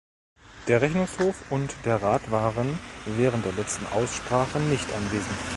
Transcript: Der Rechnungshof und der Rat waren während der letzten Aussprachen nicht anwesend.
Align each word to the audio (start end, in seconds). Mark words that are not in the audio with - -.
Der 0.67 0.81
Rechnungshof 0.81 1.51
und 1.51 1.75
der 1.85 2.01
Rat 2.01 2.31
waren 2.31 2.79
während 3.05 3.45
der 3.45 3.53
letzten 3.53 3.85
Aussprachen 3.93 4.67
nicht 4.71 4.91
anwesend. 4.93 5.37